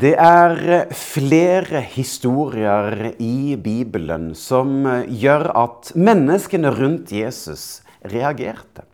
Det 0.00 0.14
er 0.16 0.86
flere 0.96 1.82
historier 1.92 3.10
i 3.20 3.56
Bibelen 3.60 4.30
som 4.38 4.86
gjør 5.04 5.42
at 5.60 5.90
menneskene 5.92 6.70
rundt 6.72 7.10
Jesus 7.12 7.82
reagerte. 8.08 8.86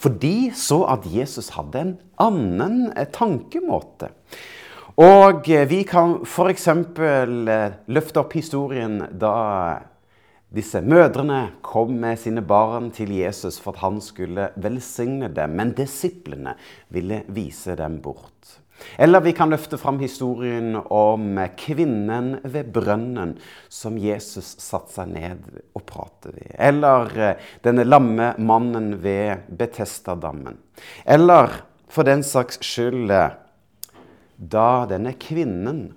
For 0.00 0.14
de 0.22 0.48
så 0.56 0.78
at 0.94 1.04
Jesus 1.12 1.50
hadde 1.58 1.82
en 1.82 1.92
annen 2.24 2.78
tankemåte. 3.12 4.08
Og 5.02 5.50
vi 5.68 5.82
kan 5.88 6.22
f.eks. 6.24 6.68
løfte 7.90 8.22
opp 8.22 8.38
historien 8.38 8.96
da 9.12 9.34
disse 10.48 10.80
mødrene 10.80 11.42
kom 11.60 11.92
med 12.00 12.16
sine 12.22 12.40
barn 12.40 12.88
til 12.96 13.12
Jesus 13.18 13.60
for 13.60 13.76
at 13.76 13.84
han 13.84 14.00
skulle 14.00 14.48
velsigne 14.56 15.28
dem, 15.36 15.52
men 15.60 15.76
disiplene 15.76 16.56
ville 16.88 17.26
vise 17.28 17.76
dem 17.76 18.00
bort. 18.00 18.56
Eller 18.98 19.20
vi 19.24 19.32
kan 19.36 19.50
løfte 19.52 19.78
fram 19.80 19.98
historien 20.02 20.76
om 20.76 21.38
kvinnen 21.58 22.36
ved 22.42 22.72
brønnen 22.74 23.36
som 23.68 23.98
Jesus 24.00 24.54
satte 24.62 24.94
seg 24.96 25.12
ned 25.14 25.46
og 25.76 25.84
pratet 25.88 26.34
ved. 26.36 26.54
Eller 26.58 27.14
eh, 27.18 27.50
denne 27.64 27.86
lamme 27.86 28.32
mannen 28.38 28.94
ved 29.02 29.46
Betestadammen. 29.48 30.58
Eller 31.04 31.62
for 31.90 32.06
den 32.06 32.24
saks 32.26 32.60
skyld 32.64 33.10
eh, 33.14 33.36
da 34.40 34.68
denne 34.88 35.14
kvinnen 35.20 35.90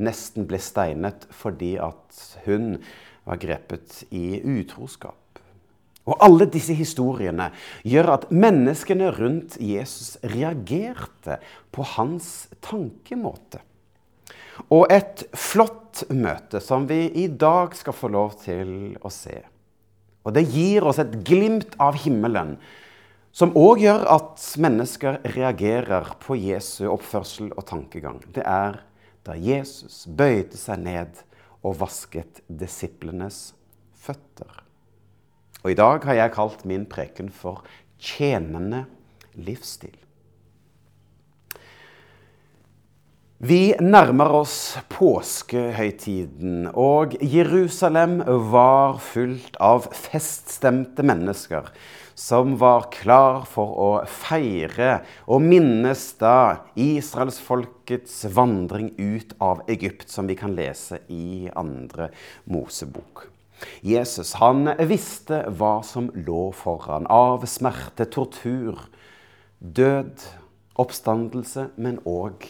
nesten 0.00 0.46
ble 0.48 0.58
steinet 0.62 1.28
fordi 1.34 1.76
at 1.82 2.22
hun 2.46 2.78
var 3.28 3.40
grepet 3.40 4.02
i 4.10 4.40
utroskap. 4.40 5.29
Og 6.10 6.16
alle 6.26 6.48
disse 6.50 6.74
historiene 6.74 7.50
gjør 7.86 8.14
at 8.16 8.28
menneskene 8.34 9.12
rundt 9.14 9.56
Jesus 9.62 10.16
reagerte 10.26 11.38
på 11.70 11.86
hans 11.94 12.48
tankemåte. 12.64 13.62
Og 14.68 14.90
et 14.92 15.24
flott 15.38 16.04
møte 16.12 16.60
som 16.62 16.84
vi 16.90 17.06
i 17.22 17.28
dag 17.30 17.72
skal 17.78 17.96
få 17.96 18.10
lov 18.12 18.36
til 18.42 18.98
å 19.00 19.12
se. 19.14 19.38
Og 20.26 20.34
det 20.36 20.44
gir 20.52 20.84
oss 20.84 21.00
et 21.00 21.14
glimt 21.24 21.76
av 21.80 21.96
himmelen, 22.02 22.56
som 23.32 23.54
òg 23.56 23.84
gjør 23.84 24.04
at 24.10 24.42
mennesker 24.60 25.20
reagerer 25.36 26.10
på 26.20 26.36
Jesu 26.36 26.88
oppførsel 26.90 27.52
og 27.54 27.64
tankegang. 27.70 28.18
Det 28.34 28.42
er 28.44 28.82
da 29.24 29.36
Jesus 29.38 30.02
bøyde 30.10 30.58
seg 30.58 30.82
ned 30.82 31.22
og 31.62 31.78
vasket 31.80 32.42
disiplenes 32.48 33.52
føtter. 34.00 34.69
Og 35.62 35.72
I 35.72 35.78
dag 35.78 36.04
har 36.08 36.16
jeg 36.16 36.32
kalt 36.36 36.64
min 36.64 36.86
preken 36.86 37.30
for 37.30 37.64
'tjenende 37.98 38.86
livsstil'. 39.36 39.98
Vi 43.40 43.72
nærmer 43.80 44.28
oss 44.36 44.76
påskehøytiden, 44.92 46.68
og 46.76 47.14
Jerusalem 47.24 48.18
var 48.52 48.98
fullt 49.00 49.56
av 49.60 49.88
feststemte 49.96 51.00
mennesker 51.02 51.70
som 52.20 52.58
var 52.60 52.90
klar 52.92 53.46
for 53.48 53.72
å 53.80 53.88
feire 54.04 54.98
og 55.24 55.40
minnes 55.40 56.04
da 56.20 56.66
israelsfolkets 56.76 58.26
vandring 58.36 58.92
ut 58.98 59.32
av 59.40 59.64
Egypt, 59.72 60.10
som 60.12 60.28
vi 60.28 60.36
kan 60.36 60.52
lese 60.52 61.00
i 61.08 61.48
andre 61.56 62.10
Mosebok. 62.44 63.39
Jesus 63.86 64.34
han 64.40 64.70
visste 64.88 65.42
hva 65.56 65.80
som 65.86 66.10
lå 66.14 66.50
foran 66.56 67.08
av 67.10 67.46
smerte, 67.48 68.06
tortur, 68.12 68.78
død, 69.60 70.24
oppstandelse, 70.80 71.68
men 71.76 71.98
òg 72.08 72.46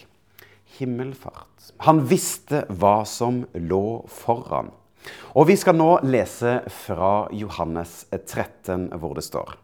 himmelfart. 0.78 1.72
Han 1.86 2.04
visste 2.10 2.64
hva 2.70 3.00
som 3.08 3.44
lå 3.54 4.04
foran. 4.10 4.70
Og 5.34 5.48
vi 5.48 5.56
skal 5.56 5.78
nå 5.78 5.90
lese 6.04 6.60
fra 6.84 7.26
Johannes 7.32 8.04
13, 8.12 8.90
hvor 9.00 9.16
det 9.16 9.24
står 9.26 9.56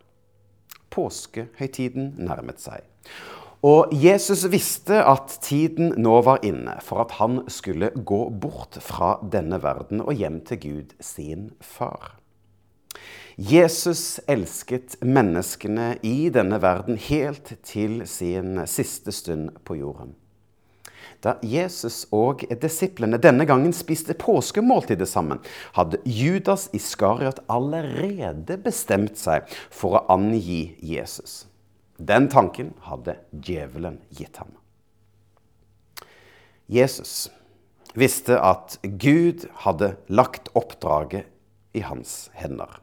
Påskehøytiden 0.96 2.14
nærmet 2.24 2.62
seg. 2.62 2.86
Og 3.64 3.88
Jesus 3.94 4.44
visste 4.52 4.98
at 5.00 5.38
tiden 5.42 5.94
nå 5.96 6.18
var 6.26 6.44
inne 6.44 6.76
for 6.84 7.00
at 7.06 7.16
han 7.20 7.40
skulle 7.48 7.90
gå 7.96 8.26
bort 8.30 8.76
fra 8.84 9.16
denne 9.32 9.62
verden 9.62 10.04
og 10.04 10.12
hjem 10.12 10.42
til 10.44 10.60
Gud, 10.60 10.94
sin 11.00 11.50
far. 11.60 12.18
Jesus 13.36 14.20
elsket 14.28 14.96
menneskene 15.04 15.96
i 16.04 16.28
denne 16.32 16.60
verden 16.62 16.96
helt 16.96 17.52
til 17.64 18.00
sin 18.08 18.62
siste 18.68 19.12
stund 19.12 19.50
på 19.64 19.76
jorden. 19.76 20.14
Da 21.24 21.34
Jesus 21.42 22.04
og 22.12 22.44
disiplene 22.60 23.18
denne 23.20 23.44
gangen 23.48 23.72
spiste 23.76 24.14
påskemåltidet 24.16 25.08
sammen, 25.08 25.40
hadde 25.76 26.00
Judas 26.04 26.68
Iskariot 26.76 27.40
allerede 27.48 28.56
bestemt 28.62 29.16
seg 29.20 29.48
for 29.72 29.96
å 29.96 30.04
angi 30.12 30.76
Jesus. 30.80 31.44
Den 31.96 32.28
tanken 32.28 32.74
hadde 32.84 33.16
djevelen 33.32 34.00
gitt 34.10 34.36
ham. 34.36 34.52
Jesus 36.66 37.30
visste 37.94 38.40
at 38.42 38.78
Gud 38.82 39.46
hadde 39.64 39.94
lagt 40.12 40.50
oppdraget 40.58 41.30
i 41.72 41.84
hans 41.86 42.30
hender. 42.34 42.80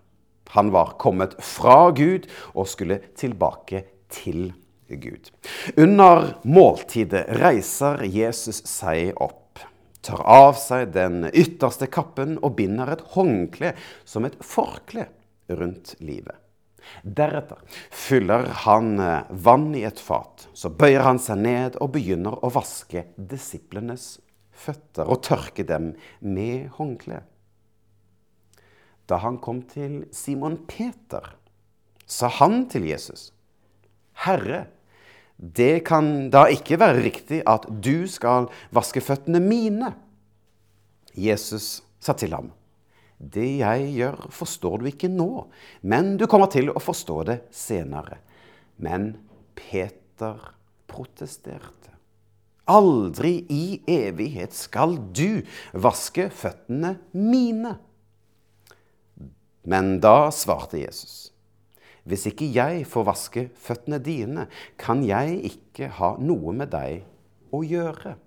Han 0.53 0.71
var 0.71 0.95
kommet 1.01 1.35
fra 1.43 1.91
Gud 1.91 2.27
og 2.53 2.67
skulle 2.69 2.99
tilbake 3.17 3.83
til 4.13 4.51
Gud. 4.87 5.31
Under 5.77 6.35
måltidet 6.45 7.25
reiser 7.41 8.03
Jesus 8.05 8.61
seg 8.69 9.15
opp, 9.17 9.61
tar 10.05 10.21
av 10.21 10.57
seg 10.59 10.91
den 10.93 11.29
ytterste 11.31 11.89
kappen 11.89 12.37
og 12.43 12.57
binder 12.59 12.93
et 12.93 13.05
håndkle 13.15 13.73
som 14.05 14.27
et 14.27 14.37
forkle 14.45 15.07
rundt 15.49 15.95
livet. 16.03 16.42
Deretter 17.03 17.59
fyller 17.89 18.47
han 18.65 18.99
eh, 18.99 19.29
vann 19.29 19.71
i 19.75 19.83
et 19.87 19.99
fat. 19.99 20.47
Så 20.53 20.71
bøyer 20.73 21.05
han 21.05 21.21
seg 21.21 21.41
ned 21.43 21.77
og 21.83 21.93
begynner 21.95 22.37
å 22.43 22.51
vaske 22.53 23.07
disiplenes 23.17 24.17
føtter 24.53 25.09
og 25.09 25.23
tørke 25.25 25.65
dem 25.67 25.93
med 26.19 26.69
håndkle. 26.77 27.23
Da 29.09 29.19
han 29.19 29.39
kom 29.43 29.63
til 29.67 30.03
Simon 30.15 30.61
Peter, 30.69 31.33
sa 32.07 32.29
han 32.39 32.67
til 32.71 32.87
Jesus, 32.87 33.31
Herre, 34.23 34.67
det 35.37 35.83
kan 35.87 36.29
da 36.31 36.45
ikke 36.51 36.77
være 36.79 37.01
riktig 37.03 37.41
at 37.49 37.65
du 37.83 38.05
skal 38.07 38.47
vaske 38.75 39.01
føttene 39.03 39.41
mine. 39.43 39.91
Jesus 41.17 41.81
sa 41.99 42.15
til 42.17 42.35
ham, 42.35 42.51
det 43.17 43.49
jeg 43.61 43.87
gjør, 43.97 44.17
forstår 44.33 44.81
du 44.81 44.89
ikke 44.89 45.11
nå, 45.11 45.45
men 45.81 46.15
du 46.19 46.25
kommer 46.29 46.51
til 46.51 46.71
å 46.73 46.81
forstå 46.81 47.17
det 47.29 47.37
senere. 47.53 48.19
Men 48.81 49.13
Peter 49.55 50.53
protesterte. 50.89 51.93
Aldri 52.71 53.41
i 53.51 53.65
evighet 53.91 54.55
skal 54.55 54.95
du 55.11 55.43
vaske 55.75 56.29
føttene 56.31 56.95
mine. 57.11 57.75
Men 59.67 59.97
da 60.03 60.31
svarte 60.35 60.79
Jesus. 60.79 61.33
Hvis 62.03 62.25
ikke 62.27 62.49
jeg 62.51 62.83
får 62.87 63.07
vaske 63.07 63.45
føttene 63.59 63.99
dine, 64.03 64.47
kan 64.79 65.03
jeg 65.07 65.39
ikke 65.53 65.91
ha 65.99 66.15
noe 66.19 66.51
med 66.55 66.71
deg 66.73 67.03
å 67.55 67.61
gjøre. 67.63 68.17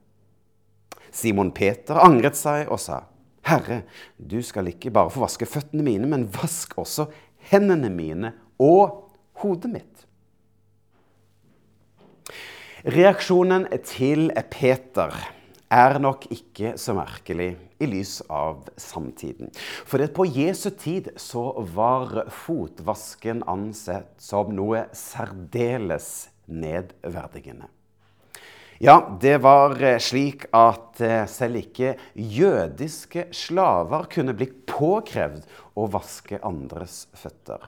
Simon 1.12 1.52
Peter 1.56 2.00
angret 2.00 2.38
seg 2.38 2.70
og 2.72 2.80
sa, 2.80 3.02
Herre, 3.46 3.82
du 4.18 4.40
skal 4.42 4.72
ikke 4.72 4.90
bare 4.94 5.12
få 5.14 5.22
vaske 5.22 5.46
føttene 5.48 5.84
mine, 5.86 6.08
men 6.10 6.26
vask 6.34 6.74
også 6.80 7.06
hendene 7.50 7.90
mine 7.92 8.32
og 8.58 9.12
hodet 9.42 9.70
mitt. 9.70 10.02
Reaksjonen 12.86 13.66
til 13.86 14.28
Peter 14.50 15.14
er 15.72 15.98
nok 15.98 16.28
ikke 16.30 16.74
så 16.78 16.94
merkelig 16.94 17.56
i 17.82 17.88
lys 17.90 18.20
av 18.30 18.68
samtiden. 18.80 19.50
For 19.86 20.02
på 20.14 20.26
Jesu 20.30 20.68
tid 20.78 21.10
så 21.18 21.48
var 21.74 22.28
fotvasken 22.44 23.42
ansett 23.50 24.14
som 24.22 24.54
noe 24.54 24.86
særdeles 24.94 26.28
nedverdigende. 26.46 27.66
Ja, 28.78 28.98
det 29.20 29.38
var 29.40 29.78
slik 30.04 30.42
at 30.52 31.00
eh, 31.00 31.24
selv 31.32 31.62
ikke 31.62 31.94
jødiske 32.12 33.30
slaver 33.32 34.04
kunne 34.12 34.34
bli 34.36 34.50
påkrevd 34.68 35.46
å 35.80 35.86
vaske 35.94 36.36
andres 36.44 37.06
føtter. 37.16 37.64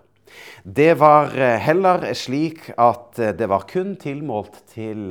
Det 0.65 0.91
var 1.01 1.33
eh, 1.33 1.57
heller 1.65 2.05
slik 2.13 2.69
at 2.77 3.17
eh, 3.25 3.33
det 3.33 3.49
var 3.49 3.65
kun 3.71 3.97
tilmålt 3.97 4.61
til 4.75 5.09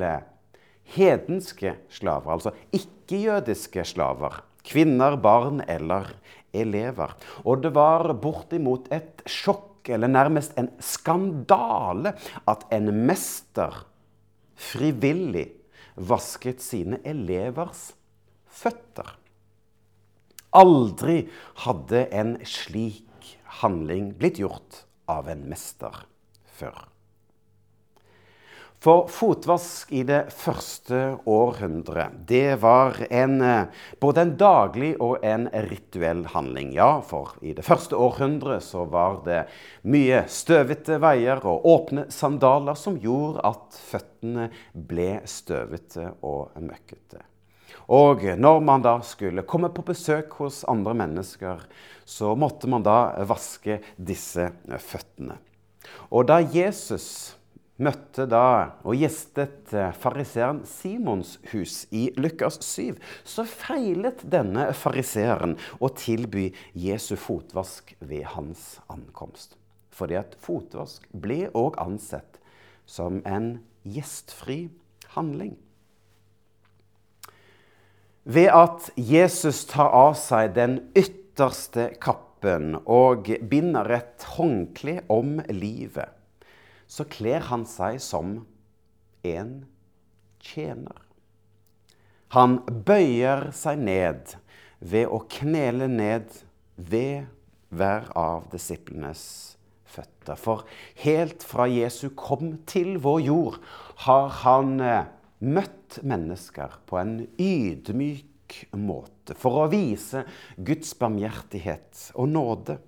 hedenske 0.94 1.74
slaver, 1.90 2.30
altså 2.36 2.54
ikke-jødiske 2.70 3.82
slaver. 3.90 4.38
Kvinner, 4.68 5.18
barn 5.18 5.64
eller 5.66 6.14
elever. 6.54 7.18
Og 7.42 7.66
det 7.66 7.74
var 7.74 8.12
bortimot 8.22 8.86
et 8.94 9.26
sjokk, 9.26 9.88
eller 9.90 10.14
nærmest 10.14 10.54
en 10.60 10.70
skandale, 10.84 12.14
at 12.46 12.68
en 12.70 12.92
mester 13.08 13.82
frivillig 14.58 15.48
vasket 15.96 16.62
sine 16.64 17.00
elevers 17.06 17.92
føtter. 18.48 19.16
Aldri 20.56 21.26
hadde 21.64 22.06
en 22.14 22.36
slik 22.48 23.34
handling 23.60 24.14
blitt 24.18 24.40
gjort 24.40 24.84
av 25.10 25.28
en 25.28 25.44
mester 25.50 26.04
før. 26.58 26.86
For 28.78 29.08
fotvask 29.10 29.90
i 29.90 30.04
det 30.06 30.28
første 30.30 31.16
århundret, 31.26 32.12
det 32.30 32.60
var 32.62 32.94
en, 33.10 33.40
eh, 33.42 33.66
både 33.98 34.22
en 34.22 34.36
daglig 34.38 34.92
og 35.02 35.24
en 35.26 35.48
rituell 35.50 36.24
handling. 36.30 36.70
Ja, 36.76 37.00
for 37.00 37.34
i 37.42 37.54
det 37.54 37.64
første 37.66 37.96
århundret 37.96 38.62
så 38.62 38.84
var 38.86 39.24
det 39.24 39.48
mye 39.82 40.22
støvete 40.30 41.00
veier 41.02 41.42
og 41.42 41.66
åpne 41.66 42.06
sandaler 42.08 42.78
som 42.78 43.00
gjorde 43.02 43.42
at 43.42 43.80
føttene 43.90 44.46
ble 44.72 45.22
støvete 45.26 46.12
og 46.22 46.54
møkkete. 46.62 47.24
Og 47.88 48.22
når 48.38 48.60
man 48.62 48.82
da 48.84 49.00
skulle 49.00 49.42
komme 49.42 49.72
på 49.74 49.82
besøk 49.82 50.38
hos 50.38 50.62
andre 50.68 50.94
mennesker, 50.94 51.66
så 52.04 52.34
måtte 52.36 52.68
man 52.70 52.86
da 52.86 53.24
vaske 53.26 53.80
disse 53.96 54.52
føttene. 54.78 55.40
Og 56.12 56.28
da 56.28 56.38
Jesus 56.38 57.37
møtte 57.78 58.26
da 58.30 58.78
og 58.82 58.98
gjestet 58.98 59.72
eh, 59.76 59.92
fariseeren 59.94 60.64
Simons 60.68 61.36
hus 61.52 61.84
i 61.94 62.08
Lukas 62.18 62.58
7, 62.66 62.98
så 63.24 63.46
feilet 63.48 64.24
denne 64.26 64.68
fariseeren 64.76 65.56
å 65.78 65.92
tilby 65.94 66.50
Jesu 66.74 67.14
fotvask 67.20 67.94
ved 68.00 68.26
hans 68.34 68.80
ankomst. 68.90 69.56
Fordi 69.94 70.18
at 70.18 70.36
fotvask 70.42 71.06
ble 71.10 71.46
òg 71.58 71.78
ansett 71.82 72.38
som 72.88 73.22
en 73.26 73.58
gjestfri 73.86 74.68
handling. 75.14 75.56
Ved 78.28 78.50
at 78.52 78.90
Jesus 79.00 79.62
tar 79.70 79.88
av 79.94 80.12
seg 80.20 80.52
den 80.58 80.78
ytterste 80.98 81.88
kappen 82.02 82.76
og 82.84 83.30
binder 83.48 83.88
et 83.96 84.26
håndkle 84.36 84.98
om 85.08 85.38
livet, 85.48 86.12
så 86.88 87.04
kler 87.08 87.44
han 87.50 87.66
seg 87.68 88.00
som 88.02 88.40
en 89.26 89.52
tjener. 90.42 91.04
Han 92.36 92.58
bøyer 92.66 93.50
seg 93.56 93.80
ned 93.80 94.34
ved 94.80 95.08
å 95.08 95.22
knele 95.32 95.88
ned 95.90 96.42
ved 96.76 97.28
hver 97.68 98.08
av 98.16 98.48
disiplenes 98.52 99.22
føtter. 99.88 100.36
For 100.36 100.64
helt 101.02 101.44
fra 101.44 101.68
Jesu 101.70 102.10
kom 102.16 102.58
til 102.68 102.96
vår 103.02 103.20
jord, 103.26 103.60
har 104.04 104.28
han 104.44 104.76
eh, 104.84 105.08
møtt 105.44 106.00
mennesker 106.06 106.80
på 106.88 107.00
en 107.00 107.20
ydmyk 107.40 108.60
måte 108.80 109.36
for 109.38 109.64
å 109.64 109.70
vise 109.72 110.24
Guds 110.56 110.94
barmhjertighet 110.98 112.10
og 112.16 112.30
nåde. 112.32 112.78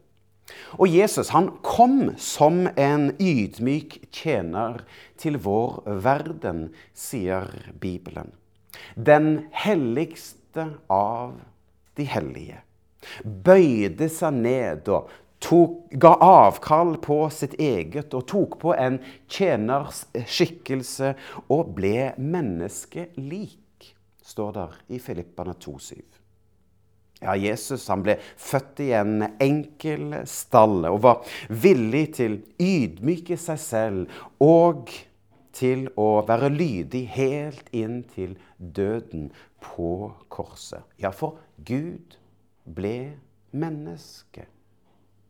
Og 0.78 0.88
Jesus 0.88 1.32
han 1.34 1.50
kom 1.66 2.14
som 2.20 2.64
en 2.76 3.10
ydmyk 3.20 3.98
tjener 4.14 4.82
til 5.20 5.38
vår 5.42 5.82
verden, 6.04 6.68
sier 6.94 7.50
Bibelen. 7.80 8.32
Den 8.94 9.46
helligste 9.52 10.66
av 10.90 11.38
de 11.98 12.06
hellige 12.08 12.62
bøyde 13.24 14.08
seg 14.12 14.36
ned 14.42 14.88
og 14.92 15.10
tok, 15.42 15.76
ga 16.02 16.14
avkall 16.24 16.96
på 17.02 17.22
sitt 17.32 17.56
eget 17.60 18.14
og 18.16 18.26
tok 18.30 18.58
på 18.62 18.74
en 18.76 19.00
tjeners 19.30 20.04
skikkelse 20.28 21.14
og 21.48 21.74
ble 21.78 22.12
menneskelik, 22.20 23.90
står 24.20 24.56
der 24.58 24.80
i 24.92 25.00
Filippane 25.02 25.56
2,7. 25.58 26.02
Ja, 27.20 27.34
Jesus 27.36 27.84
han 27.92 28.02
ble 28.04 28.16
født 28.40 28.80
i 28.80 28.90
en 28.96 29.26
enkel 29.42 30.14
stall 30.28 30.86
og 30.88 31.02
var 31.04 31.32
villig 31.52 32.06
til 32.16 32.38
å 32.38 32.64
ydmyke 32.64 33.36
seg 33.40 33.60
selv 33.60 34.20
og 34.40 34.92
til 35.56 35.88
å 36.00 36.22
være 36.24 36.48
lydig 36.54 37.02
helt 37.12 37.68
inn 37.76 38.00
til 38.14 38.36
døden 38.56 39.28
på 39.60 40.12
korset. 40.32 40.86
Ja, 40.96 41.10
for 41.12 41.40
Gud 41.66 42.16
ble 42.64 43.18
menneske. 43.50 44.46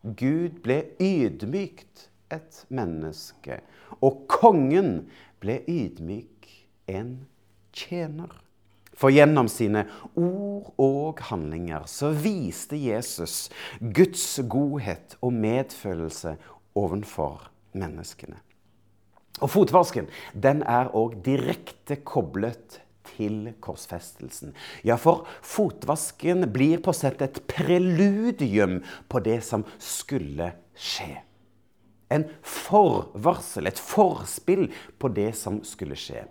Gud 0.03 0.61
ble 0.65 0.83
ydmykt 1.03 2.07
et 2.33 2.63
menneske. 2.73 3.61
Og 4.01 4.25
kongen 4.31 5.09
ble 5.43 5.61
ydmyk 5.69 6.49
en 6.91 7.17
tjener. 7.75 8.31
For 9.01 9.13
gjennom 9.15 9.49
sine 9.49 9.87
ord 10.19 10.75
og 10.81 11.23
handlinger 11.31 11.87
så 11.89 12.11
viste 12.13 12.77
Jesus 12.77 13.49
Guds 13.81 14.27
godhet 14.51 15.17
og 15.25 15.33
medfølelse 15.41 16.35
overfor 16.77 17.49
menneskene. 17.73 18.37
Og 19.41 19.49
fotvasken 19.49 20.11
den 20.37 20.61
er 20.69 20.93
òg 20.93 21.17
direkte 21.25 21.97
koblet 22.05 22.83
til 23.15 23.55
korsfestelsen. 23.65 24.53
Ja, 24.85 24.99
for 25.01 25.25
fotvasken 25.41 26.45
blir 26.53 26.83
på 26.85 26.93
sett 26.97 27.25
et 27.25 27.41
preludium 27.49 28.83
på 29.09 29.25
det 29.25 29.41
som 29.49 29.65
skulle 29.81 30.53
skje 30.77 31.15
en 32.11 32.25
forvarsel, 32.43 33.69
et 33.71 33.79
forspill 33.79 34.67
på 34.99 35.11
det 35.15 35.31
som 35.39 35.61
skulle 35.67 35.99
skje. 35.99 36.25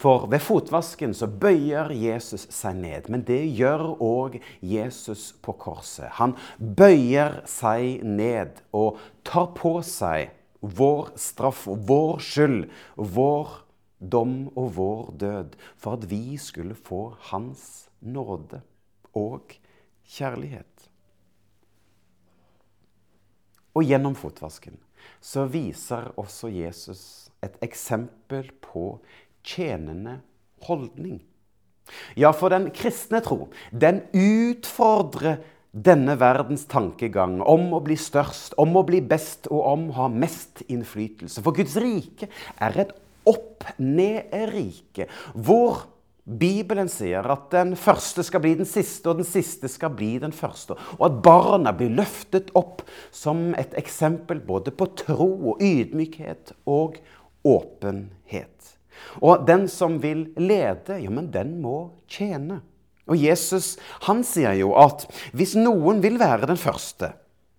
For 0.00 0.26
ved 0.32 0.40
fotvasken 0.44 1.12
så 1.16 1.28
bøyer 1.28 1.92
Jesus 1.92 2.46
seg 2.54 2.78
ned, 2.80 3.10
men 3.12 3.24
det 3.28 3.42
gjør 3.58 3.84
òg 4.02 4.38
Jesus 4.64 5.28
på 5.44 5.56
korset. 5.60 6.08
Han 6.20 6.36
bøyer 6.58 7.42
seg 7.50 8.02
ned 8.06 8.62
og 8.76 9.00
tar 9.28 9.52
på 9.58 9.78
seg 9.84 10.32
vår 10.60 11.12
straff 11.20 11.66
og 11.70 11.84
vår 11.88 12.24
skyld, 12.24 12.64
vår 12.96 13.52
dom 14.00 14.48
og 14.56 14.72
vår 14.76 15.12
død, 15.20 15.60
for 15.76 16.00
at 16.00 16.08
vi 16.10 16.38
skulle 16.40 16.76
få 16.76 17.10
hans 17.30 17.86
nåde 18.00 18.62
og 19.16 19.52
kjærlighet. 20.16 20.88
Og 23.76 23.84
gjennom 23.84 24.16
fotvasken 24.16 24.78
så 25.20 25.46
viser 25.50 26.10
også 26.16 26.50
Jesus 26.52 27.02
et 27.44 27.56
eksempel 27.64 28.50
på 28.64 28.98
tjenende 29.46 30.20
holdning. 30.66 31.20
Ja, 32.18 32.32
for 32.34 32.50
den 32.50 32.70
kristne 32.74 33.20
tro, 33.22 33.46
den 33.70 34.02
utfordrer 34.10 35.38
denne 35.76 36.16
verdens 36.18 36.64
tankegang 36.70 37.38
om 37.44 37.68
å 37.76 37.82
bli 37.84 37.98
størst, 38.00 38.56
om 38.58 38.78
å 38.78 38.84
bli 38.88 39.02
best 39.04 39.46
og 39.52 39.60
om 39.74 39.90
å 39.90 39.98
ha 40.00 40.06
mest 40.10 40.64
innflytelse. 40.72 41.42
For 41.44 41.56
Guds 41.56 41.76
rike 41.82 42.30
er 42.62 42.80
et 42.86 42.94
opp-ned-rike, 43.26 45.08
hvor 45.34 45.84
Bibelen 46.26 46.88
sier 46.90 47.22
at 47.30 47.44
den 47.52 47.76
første 47.78 48.24
skal 48.26 48.42
bli 48.42 48.56
den 48.58 48.66
siste, 48.66 49.06
og 49.12 49.20
den 49.20 49.28
siste 49.28 49.70
skal 49.70 49.92
bli 49.94 50.16
den 50.18 50.34
første. 50.34 50.74
Og 50.98 51.04
at 51.06 51.20
barna 51.22 51.70
blir 51.76 51.92
løftet 51.94 52.50
opp 52.58 52.82
som 53.14 53.52
et 53.54 53.76
eksempel 53.78 54.40
både 54.42 54.74
på 54.74 54.88
tro 54.98 55.28
og 55.52 55.62
ydmykhet 55.62 56.50
og 56.66 56.98
åpenhet. 57.46 58.72
Og 59.22 59.44
den 59.46 59.68
som 59.70 60.00
vil 60.02 60.26
lede, 60.34 60.98
ja, 60.98 61.12
men 61.12 61.30
den 61.30 61.60
må 61.62 61.92
tjene. 62.10 62.58
Og 63.06 63.22
Jesus 63.22 63.76
han 64.08 64.24
sier 64.26 64.56
jo 64.58 64.72
at 64.82 65.06
hvis 65.36 65.54
noen 65.54 66.02
vil 66.02 66.18
være 66.18 66.50
den 66.50 66.58
første, 66.58 67.12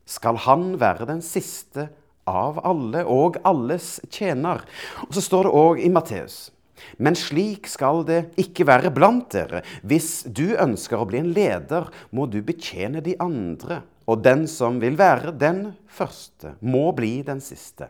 skal 0.07 0.35
han 0.43 0.73
være 0.81 1.07
den 1.07 1.23
siste 1.23 1.87
av 2.27 2.59
alle 2.67 3.05
og 3.07 3.39
alles 3.47 4.01
tjener. 4.11 4.65
Og 5.07 5.15
så 5.15 5.23
står 5.23 5.47
det 5.47 5.55
òg 5.55 5.83
i 5.87 5.91
Matteus 5.93 6.49
men 6.97 7.17
slik 7.17 7.69
skal 7.69 8.03
det 8.07 8.19
ikke 8.39 8.67
være 8.69 8.91
blant 8.95 9.31
dere. 9.33 9.63
Hvis 9.81 10.25
du 10.27 10.55
ønsker 10.55 11.01
å 11.01 11.07
bli 11.09 11.21
en 11.21 11.33
leder, 11.35 11.89
må 12.11 12.27
du 12.29 12.39
betjene 12.45 13.03
de 13.05 13.17
andre. 13.23 13.81
Og 14.07 14.23
den 14.23 14.45
som 14.47 14.79
vil 14.83 14.97
være 14.99 15.33
den 15.35 15.73
første, 15.91 16.55
må 16.61 16.91
bli 16.95 17.19
den 17.27 17.41
siste. 17.43 17.89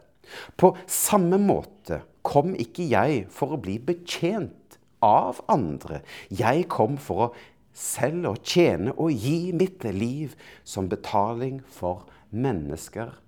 På 0.59 0.73
samme 0.89 1.39
måte 1.39 2.01
kom 2.25 2.55
ikke 2.59 2.87
jeg 2.89 3.27
for 3.31 3.55
å 3.55 3.61
bli 3.61 3.77
betjent 3.79 4.79
av 5.03 5.39
andre. 5.51 6.01
Jeg 6.33 6.65
kom 6.71 6.97
for 6.99 7.29
å 7.29 7.31
selv 7.77 8.31
å 8.31 8.35
tjene 8.41 8.95
og 8.97 9.13
gi 9.13 9.53
mitt 9.53 9.85
liv 9.93 10.33
som 10.65 10.89
betaling 10.89 11.61
for 11.69 12.07
menneskers 12.33 13.21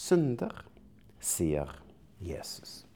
synder, 0.00 0.52
sier 1.20 1.72
Jesus. 2.20 2.89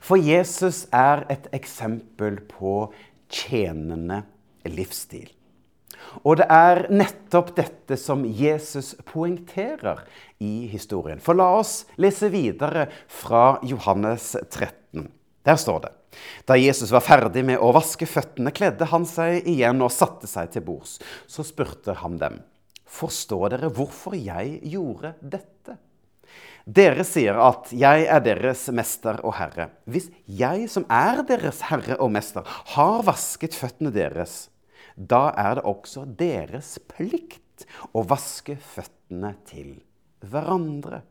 For 0.00 0.20
Jesus 0.20 0.86
er 0.94 1.24
et 1.32 1.48
eksempel 1.56 2.40
på 2.50 2.90
tjenende 3.30 4.22
livsstil. 4.68 5.28
Og 6.24 6.38
det 6.40 6.46
er 6.50 6.86
nettopp 6.92 7.52
dette 7.56 7.98
som 8.00 8.24
Jesus 8.24 8.94
poengterer 9.08 10.04
i 10.42 10.68
historien. 10.70 11.20
For 11.20 11.36
la 11.38 11.50
oss 11.58 11.82
lese 12.00 12.30
videre 12.32 12.86
fra 13.10 13.58
Johannes 13.66 14.34
13. 14.48 15.08
Der 15.46 15.58
står 15.60 15.84
det 15.86 15.94
Da 16.48 16.56
Jesus 16.58 16.90
var 16.94 17.04
ferdig 17.04 17.44
med 17.46 17.60
å 17.62 17.72
vaske 17.76 18.08
føttene, 18.08 18.54
kledde 18.54 18.88
han 18.90 19.04
seg 19.06 19.46
igjen 19.48 19.82
og 19.84 19.92
satte 19.94 20.30
seg 20.30 20.54
til 20.54 20.64
bords. 20.66 20.96
Så 21.28 21.44
spurte 21.46 21.98
han 22.02 22.18
dem, 22.20 22.40
Forstår 22.88 23.52
dere 23.52 23.68
hvorfor 23.74 24.16
jeg 24.16 24.58
gjorde 24.72 25.12
dette? 25.20 25.76
Dere 26.68 27.04
sier 27.06 27.38
at 27.40 27.70
jeg 27.72 28.04
er 28.12 28.22
deres 28.24 28.66
mester 28.76 29.20
og 29.24 29.38
herre. 29.38 29.70
Hvis 29.88 30.10
jeg, 30.26 30.68
som 30.68 30.84
er 30.92 31.22
deres 31.28 31.62
herre 31.70 31.96
og 31.96 32.12
mester, 32.12 32.44
har 32.74 33.04
vasket 33.06 33.56
føttene 33.56 33.92
deres, 33.94 34.48
da 34.98 35.28
er 35.38 35.58
det 35.58 35.64
også 35.68 36.04
deres 36.18 36.76
plikt 36.90 37.64
å 37.96 38.02
vaske 38.06 38.58
føttene 38.60 39.32
til 39.48 39.78
hverandre. 40.26 41.02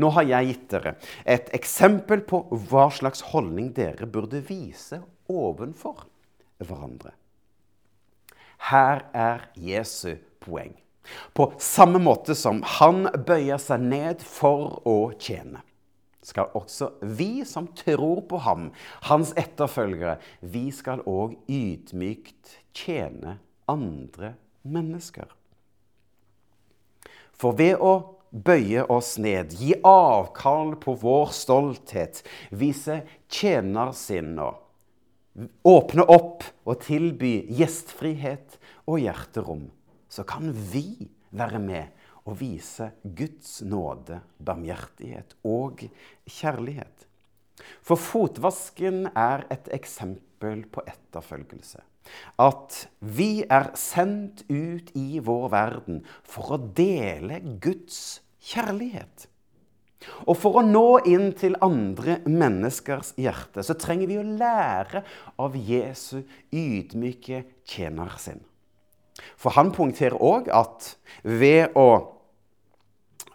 Nå 0.00 0.10
har 0.16 0.26
jeg 0.26 0.48
gitt 0.48 0.66
dere 0.72 0.94
et 1.28 1.50
eksempel 1.56 2.24
på 2.26 2.40
hva 2.70 2.88
slags 2.94 3.22
holdning 3.30 3.70
dere 3.76 4.08
burde 4.08 4.40
vise 4.48 5.02
ovenfor 5.28 6.06
hverandre. 6.64 7.12
Her 8.72 9.04
er 9.14 9.48
Jesu 9.54 10.16
poeng. 10.42 10.74
På 11.32 11.52
samme 11.62 12.00
måte 12.02 12.36
som 12.38 12.60
han 12.78 13.08
bøyer 13.26 13.60
seg 13.62 13.84
ned 13.84 14.24
for 14.24 14.80
å 14.88 14.98
tjene, 15.20 15.62
skal 16.24 16.50
også 16.58 16.90
vi 17.16 17.44
som 17.48 17.70
tror 17.78 18.24
på 18.28 18.40
ham, 18.44 18.68
hans 19.08 19.32
etterfølgere, 19.38 20.18
vi 20.40 20.68
skal 20.74 21.04
òg 21.08 21.38
ydmykt 21.48 22.58
tjene 22.76 23.38
andre 23.70 24.34
mennesker. 24.68 25.30
For 27.38 27.54
ved 27.56 27.78
å 27.78 28.18
bøye 28.30 28.84
oss 28.92 29.14
ned, 29.22 29.54
gi 29.56 29.76
avkall 29.86 30.74
på 30.82 30.94
vår 31.00 31.32
stolthet, 31.36 32.22
vise 32.50 33.02
tjenersinn 33.32 34.34
og 34.42 35.48
åpne 35.68 36.04
opp 36.10 36.44
og 36.66 36.80
tilby 36.82 37.46
gjestfrihet 37.60 38.58
og 38.88 38.98
hjerterom, 39.04 39.68
så 40.08 40.24
kan 40.28 40.52
vi 40.52 41.08
være 41.30 41.60
med 41.62 41.94
og 42.28 42.38
vise 42.40 42.90
Guds 43.02 43.62
nåde, 43.64 44.20
barmhjertighet 44.44 45.34
og 45.48 45.84
kjærlighet. 46.28 47.06
For 47.82 47.98
fotvasken 47.98 49.08
er 49.16 49.46
et 49.52 49.70
eksempel 49.74 50.64
på 50.72 50.84
etterfølgelse. 50.86 51.80
At 52.40 52.84
vi 53.00 53.44
er 53.44 53.72
sendt 53.76 54.44
ut 54.48 54.92
i 54.96 55.20
vår 55.24 55.48
verden 55.52 56.04
for 56.24 56.54
å 56.56 56.60
dele 56.60 57.40
Guds 57.60 58.20
kjærlighet. 58.52 59.28
Og 60.30 60.36
for 60.38 60.60
å 60.60 60.64
nå 60.64 61.00
inn 61.10 61.32
til 61.36 61.58
andre 61.64 62.20
menneskers 62.30 63.12
hjerte, 63.18 63.64
så 63.66 63.74
trenger 63.76 64.08
vi 64.08 64.20
å 64.20 64.28
lære 64.38 65.02
av 65.42 65.56
Jesu 65.58 66.22
ydmyke 66.54 67.42
tjenersinn. 67.66 68.44
For 69.38 69.56
han 69.56 69.72
poengterer 69.74 70.18
òg 70.18 70.50
at 70.54 70.94
ved 71.22 71.76
å 71.78 71.88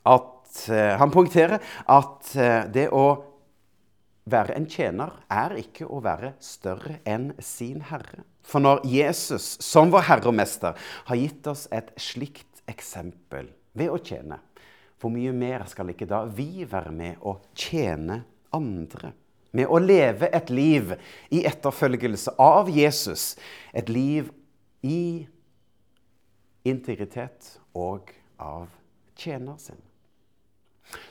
at, 0.03 0.67
uh, 0.67 0.95
Han 0.99 1.11
poengterer 1.13 1.61
at 1.87 2.33
uh, 2.35 2.65
det 2.67 2.89
å 2.91 3.05
være 4.29 4.55
en 4.57 4.67
tjener 4.69 5.11
er 5.31 5.55
ikke 5.59 5.87
å 5.87 6.01
være 6.03 6.33
større 6.43 6.99
enn 7.07 7.31
sin 7.43 7.81
herre. 7.89 8.23
For 8.43 8.63
når 8.63 8.83
Jesus, 8.87 9.55
som 9.63 9.91
vår 9.91 10.07
Herre 10.09 10.31
og 10.31 10.35
Mester, 10.35 10.75
har 11.07 11.19
gitt 11.19 11.47
oss 11.47 11.65
et 11.71 11.91
slikt 11.99 12.63
eksempel 12.69 13.47
ved 13.75 13.91
å 13.91 13.99
tjene, 14.03 14.39
hvor 14.99 15.11
mye 15.11 15.33
mer 15.35 15.65
skal 15.67 15.91
ikke 15.91 16.07
da 16.07 16.23
vi 16.27 16.63
være 16.67 16.91
med 16.95 17.23
å 17.27 17.37
tjene 17.55 18.21
andre? 18.55 19.11
Med 19.53 19.69
å 19.69 19.79
leve 19.79 20.29
et 20.33 20.49
liv 20.49 20.95
i 21.29 21.43
etterfølgelse 21.45 22.33
av 22.41 22.71
Jesus. 22.73 23.33
Et 23.75 23.89
liv 23.91 24.31
i 24.81 25.27
integritet 26.63 27.57
og 27.73 28.11
av 28.37 28.67
tjener 29.19 29.57
sin. 29.61 29.79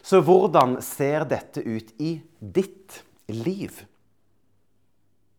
Så 0.02 0.20
hvordan 0.24 0.78
ser 0.84 1.26
dette 1.30 1.62
ut 1.64 1.94
i 2.02 2.16
ditt 2.38 3.02
liv? 3.32 3.82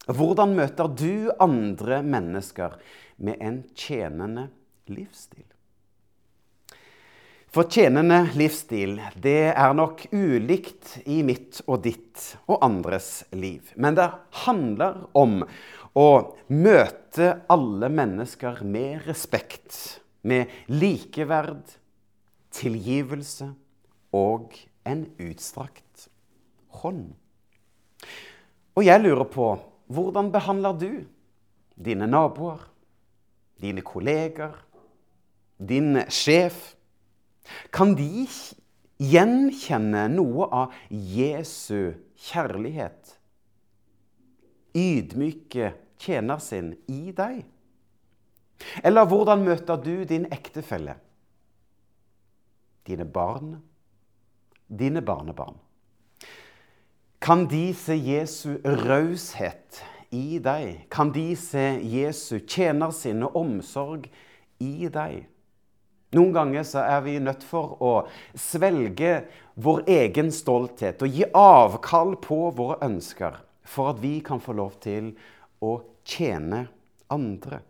Hvordan 0.10 0.55
møter 0.58 0.89
du 0.91 1.32
andre 1.39 2.01
mennesker 2.03 2.75
med 3.24 3.39
en 3.39 3.62
tjenende 3.77 4.50
livsstil? 4.91 5.46
For 7.53 7.70
tjenende 7.70 8.32
livsstil 8.34 8.98
det 9.22 9.53
er 9.53 9.75
nok 9.77 10.08
ulikt 10.10 10.98
i 11.05 11.22
mitt 11.24 11.62
og 11.67 11.84
ditt 11.86 12.32
og 12.50 12.63
andres 12.65 13.27
liv. 13.29 13.70
Men 13.77 14.00
det 14.00 14.10
handler 14.43 15.03
om 15.13 15.43
å 15.93 16.10
møte 16.50 17.27
alle 17.53 17.91
mennesker 17.93 18.63
med 18.65 19.05
respekt, 19.05 20.01
med 20.24 20.51
likeverd, 20.72 21.75
tilgivelse 22.53 23.50
og 24.15 24.56
en 24.88 25.06
utstrakt 25.22 26.08
hånd. 26.82 27.13
Og 28.74 28.86
jeg 28.86 29.03
lurer 29.03 29.27
på 29.30 29.48
hvordan 29.94 30.32
behandler 30.34 30.77
du 30.80 30.92
dine 31.75 32.08
naboer, 32.10 32.62
dine 33.62 33.84
kolleger, 33.86 34.56
din 35.60 36.00
sjef? 36.10 36.74
Kan 37.74 37.94
de 38.00 38.25
gjenkjenne 39.03 40.08
noe 40.13 40.48
av 40.48 40.75
Jesu 40.89 41.94
kjærlighet, 42.24 43.18
ydmyke 44.74 45.74
tjener 46.01 46.39
sin, 46.42 46.74
i 46.88 47.12
deg? 47.15 47.44
Eller 48.84 49.08
hvordan 49.10 49.43
møter 49.46 49.79
du 49.82 50.03
din 50.08 50.27
ektefelle, 50.32 50.96
dine 52.88 53.05
barn, 53.05 53.58
dine 54.67 55.01
barnebarn? 55.01 55.60
Kan 57.24 57.46
de 57.48 57.70
se 57.77 57.96
Jesu 57.96 58.58
raushet 58.65 59.79
i 60.12 60.39
deg? 60.43 60.84
Kan 60.91 61.13
de 61.15 61.29
se 61.39 61.79
Jesu 61.79 62.39
tjener 62.39 62.91
sin 62.91 63.24
og 63.24 63.38
omsorg 63.39 64.10
i 64.60 64.89
deg? 64.91 65.22
Noen 66.13 66.34
ganger 66.36 66.65
så 66.67 66.84
er 66.84 67.00
vi 67.05 67.15
nødt 67.24 67.46
for 67.48 67.77
å 67.82 67.93
svelge 68.38 69.24
vår 69.55 69.86
egen 69.89 70.29
stolthet 70.36 71.01
og 71.01 71.15
gi 71.15 71.25
avkall 71.38 72.17
på 72.22 72.39
våre 72.53 72.77
ønsker 72.86 73.39
for 73.63 73.93
at 73.93 74.01
vi 74.03 74.20
kan 74.25 74.41
få 74.43 74.53
lov 74.60 74.75
til 74.84 75.13
å 75.63 75.77
tjene 76.05 76.65
andre. 77.13 77.63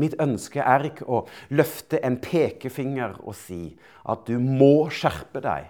Mitt 0.00 0.16
ønske 0.22 0.62
er 0.64 0.86
ikke 0.88 1.06
å 1.06 1.24
løfte 1.52 2.00
en 2.06 2.16
pekefinger 2.22 3.18
og 3.20 3.36
si 3.38 3.76
at 4.08 4.24
du 4.28 4.38
må 4.40 4.88
skjerpe 4.94 5.42
deg. 5.44 5.68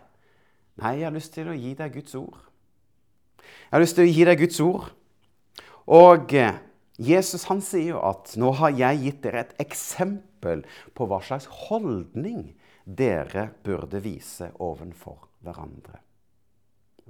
Nei, 0.80 0.94
jeg 1.00 1.08
har 1.08 1.16
lyst 1.16 1.34
til 1.34 1.50
å 1.50 1.56
gi 1.56 1.74
deg 1.76 1.92
Guds 1.98 2.16
ord. 2.18 2.38
Jeg 3.40 3.74
har 3.74 3.82
lyst 3.82 3.98
til 3.98 4.06
å 4.06 4.12
gi 4.12 4.26
deg 4.28 4.40
Guds 4.40 4.60
ord. 4.64 4.90
Og 5.90 6.34
eh, 6.38 6.60
Jesus 7.00 7.46
han 7.48 7.62
sier 7.64 7.96
jo 7.96 8.02
at 8.04 8.34
'nå 8.36 8.52
har 8.60 8.74
jeg 8.76 9.02
gitt 9.04 9.22
dere 9.24 9.44
et 9.44 9.54
eksempel 9.64 10.64
på 10.94 11.06
hva 11.08 11.20
slags 11.24 11.48
holdning 11.68 12.52
dere 12.84 13.50
burde 13.64 14.02
vise 14.04 14.50
ovenfor 14.60 15.26
hverandre'. 15.44 16.00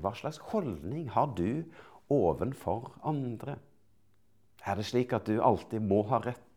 Hva 0.00 0.14
slags 0.16 0.38
holdning 0.52 1.10
har 1.10 1.34
du 1.36 1.64
ovenfor 2.08 2.94
andre? 3.04 3.58
Er 4.66 4.76
det 4.76 4.86
slik 4.86 5.12
at 5.12 5.26
du 5.26 5.40
alltid 5.42 5.82
må 5.82 6.02
ha 6.08 6.20
rett? 6.24 6.50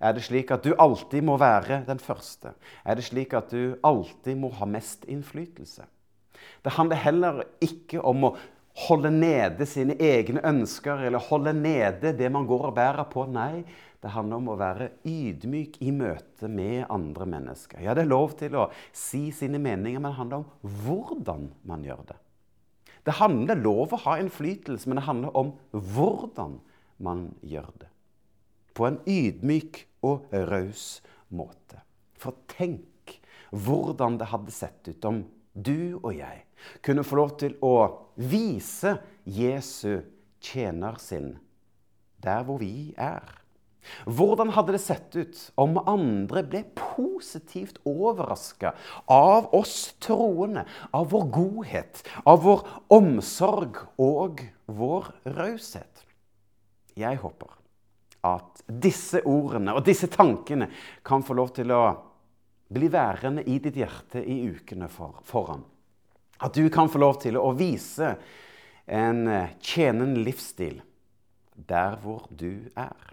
Er 0.00 0.14
det 0.16 0.24
slik 0.24 0.50
at 0.54 0.64
du 0.64 0.72
alltid 0.80 1.24
må 1.28 1.36
være 1.40 1.82
den 1.88 2.00
første? 2.00 2.54
Er 2.84 2.96
det 2.96 3.04
slik 3.04 3.34
at 3.36 3.52
du 3.52 3.76
alltid 3.84 4.38
må 4.40 4.48
ha 4.56 4.68
mest 4.68 5.04
innflytelse? 5.04 5.84
Det 6.64 6.72
handler 6.72 7.04
heller 7.04 7.42
ikke 7.60 8.00
om 8.00 8.30
å 8.30 8.34
holde 8.86 9.10
nede 9.12 9.66
sine 9.68 9.96
egne 10.00 10.40
ønsker 10.46 11.02
eller 11.04 11.28
holde 11.28 11.52
nede 11.56 12.14
det 12.16 12.30
man 12.32 12.46
går 12.48 12.70
og 12.70 12.76
bærer 12.78 13.08
på. 13.12 13.26
Nei, 13.28 13.64
det 14.00 14.14
handler 14.14 14.40
om 14.40 14.48
å 14.54 14.56
være 14.60 14.88
ydmyk 15.04 15.76
i 15.84 15.92
møte 15.92 16.48
med 16.48 16.86
andre 16.88 17.26
mennesker. 17.28 17.82
Ja, 17.84 17.92
det 17.96 18.06
er 18.06 18.12
lov 18.12 18.38
til 18.40 18.56
å 18.56 18.70
si 18.96 19.26
sine 19.36 19.60
meninger, 19.60 20.00
men 20.00 20.08
det 20.08 20.20
handler 20.20 20.42
om 20.44 20.74
hvordan 20.86 21.50
man 21.68 21.84
gjør 21.84 22.06
det. 22.14 22.18
Det 23.04 23.16
handler 23.16 23.60
lov 23.60 23.92
å 23.96 24.02
ha 24.06 24.16
innflytelse, 24.20 24.88
men 24.88 25.00
det 25.00 25.06
handler 25.08 25.36
om 25.36 25.54
hvordan 25.72 26.58
man 27.00 27.30
gjør 27.44 27.68
det. 27.80 27.88
På 28.76 28.86
en 28.88 29.00
ydmyk 29.08 29.84
og 30.06 30.30
raus 30.32 31.00
måte. 31.28 31.80
For 32.20 32.36
tenk 32.50 33.18
hvordan 33.50 34.18
det 34.20 34.30
hadde 34.30 34.54
sett 34.54 34.88
ut 34.88 35.04
om 35.08 35.22
du 35.52 35.98
og 36.02 36.12
jeg 36.14 36.44
kunne 36.84 37.04
få 37.06 37.18
lov 37.18 37.36
til 37.40 37.56
å 37.64 37.74
vise 38.20 38.96
Jesu 39.24 40.00
tjener 40.44 41.00
sin 41.02 41.34
der 42.20 42.44
hvor 42.44 42.60
vi 42.60 42.92
er. 43.00 43.24
Hvordan 44.04 44.52
hadde 44.52 44.74
det 44.76 44.82
sett 44.84 45.16
ut 45.16 45.38
om 45.60 45.78
andre 45.88 46.42
ble 46.44 46.60
positivt 46.76 47.80
overraska 47.88 48.74
av 49.10 49.48
oss 49.56 49.94
troende, 50.04 50.66
av 50.92 51.08
vår 51.14 51.30
godhet, 51.32 52.02
av 52.28 52.44
vår 52.44 52.66
omsorg 52.92 53.80
og 53.96 54.44
vår 54.68 55.08
raushet? 55.32 56.04
Jeg 56.98 57.22
håper 57.24 57.59
at 58.26 58.62
disse 58.68 59.22
ordene 59.28 59.74
og 59.76 59.84
disse 59.86 60.10
tankene 60.12 60.68
kan 61.06 61.24
få 61.24 61.36
lov 61.38 61.54
til 61.56 61.72
å 61.72 61.82
bli 62.70 62.90
værende 62.92 63.44
i 63.50 63.58
ditt 63.62 63.78
hjerte 63.80 64.22
i 64.22 64.42
ukene 64.50 64.88
for, 64.92 65.22
foran. 65.26 65.64
At 66.40 66.54
du 66.56 66.68
kan 66.72 66.88
få 66.88 67.00
lov 67.02 67.18
til 67.24 67.36
å 67.40 67.50
vise 67.56 68.14
en 68.90 69.24
tjenende 69.62 70.22
livsstil 70.24 70.80
der 71.54 71.98
hvor 72.02 72.28
du 72.30 72.70
er. 72.78 73.10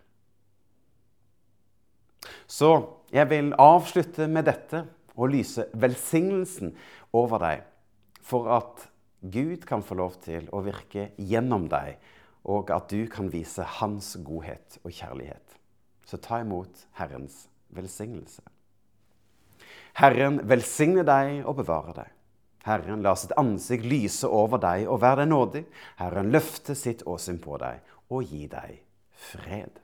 Så 2.47 2.71
jeg 3.13 3.29
vil 3.31 3.53
avslutte 3.59 4.27
med 4.31 4.47
dette 4.47 4.83
og 5.17 5.31
lyse 5.33 5.67
velsignelsen 5.73 6.73
over 7.15 7.41
deg, 7.41 7.65
for 8.21 8.49
at 8.53 8.87
Gud 9.21 9.65
kan 9.67 9.83
få 9.83 9.97
lov 9.97 10.19
til 10.23 10.47
å 10.53 10.61
virke 10.65 11.11
gjennom 11.17 11.67
deg, 11.71 11.97
og 12.47 12.71
at 12.71 12.89
du 12.91 13.07
kan 13.11 13.31
vise 13.31 13.63
Hans 13.77 14.15
godhet 14.23 14.79
og 14.83 14.91
kjærlighet. 14.91 15.57
Så 16.07 16.19
ta 16.23 16.39
imot 16.41 16.85
Herrens 16.99 17.47
velsignelse. 17.75 18.41
Herren 19.97 20.39
velsigne 20.47 21.03
deg 21.07 21.43
og 21.43 21.57
bevare 21.59 21.95
deg. 21.97 22.13
Herren 22.67 23.03
la 23.03 23.13
sitt 23.15 23.33
ansikt 23.39 23.87
lyse 23.87 24.27
over 24.27 24.59
deg 24.61 24.87
og 24.87 25.01
være 25.03 25.23
deg 25.23 25.31
nådig. 25.31 25.63
Herren 25.99 26.31
løfte 26.31 26.75
sitt 26.75 27.03
åsyn 27.07 27.39
på 27.43 27.59
deg 27.61 27.83
og 28.11 28.27
gi 28.27 28.45
deg 28.51 28.79
fred. 29.31 29.79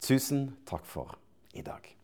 Tusen 0.00 0.46
takk 0.68 0.86
for 0.88 1.18
i 1.52 1.64
dag. 1.64 1.99